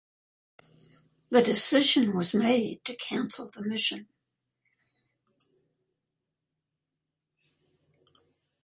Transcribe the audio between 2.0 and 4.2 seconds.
was made to cancel the mission.